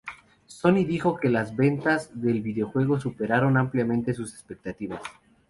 [0.47, 5.03] Sony dijo que las ventas del videojuego superaron ampliamente sus expectativas.